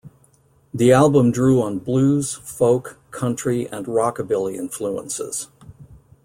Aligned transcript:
The 0.73 0.91
album 0.91 1.31
drew 1.31 1.61
on 1.61 1.77
blues, 1.77 2.33
folk, 2.33 2.97
country 3.11 3.69
and 3.69 3.85
rockabilly 3.85 4.55
influences. 4.55 5.49